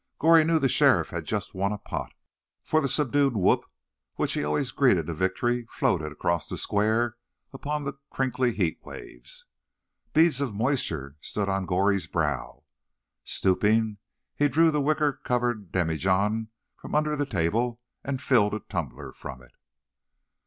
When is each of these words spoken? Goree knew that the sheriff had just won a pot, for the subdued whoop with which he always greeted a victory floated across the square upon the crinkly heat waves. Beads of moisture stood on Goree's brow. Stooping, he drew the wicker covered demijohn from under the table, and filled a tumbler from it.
Goree 0.17 0.43
knew 0.43 0.53
that 0.55 0.61
the 0.61 0.67
sheriff 0.67 1.11
had 1.11 1.25
just 1.25 1.53
won 1.53 1.71
a 1.71 1.77
pot, 1.77 2.11
for 2.63 2.81
the 2.81 2.87
subdued 2.87 3.37
whoop 3.37 3.59
with 4.17 4.29
which 4.29 4.33
he 4.33 4.43
always 4.43 4.71
greeted 4.71 5.07
a 5.07 5.13
victory 5.13 5.67
floated 5.69 6.11
across 6.11 6.49
the 6.49 6.57
square 6.57 7.17
upon 7.53 7.83
the 7.83 7.93
crinkly 8.09 8.51
heat 8.51 8.79
waves. 8.83 9.45
Beads 10.11 10.41
of 10.41 10.55
moisture 10.55 11.17
stood 11.21 11.49
on 11.49 11.67
Goree's 11.67 12.07
brow. 12.07 12.63
Stooping, 13.23 13.97
he 14.35 14.47
drew 14.47 14.71
the 14.71 14.81
wicker 14.81 15.21
covered 15.23 15.71
demijohn 15.71 16.47
from 16.75 16.95
under 16.95 17.15
the 17.15 17.27
table, 17.27 17.79
and 18.03 18.19
filled 18.19 18.55
a 18.55 18.59
tumbler 18.61 19.11
from 19.13 19.43
it. 19.43 19.53